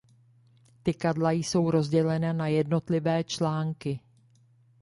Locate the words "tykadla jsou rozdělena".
0.83-2.33